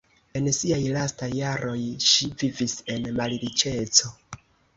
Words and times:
En 0.37 0.45
siaj 0.59 0.77
lastaj 0.95 1.29
jaroj 1.39 1.75
ŝi 2.07 2.31
vivis 2.41 2.75
en 2.95 3.07
malriĉeco. 3.21 4.13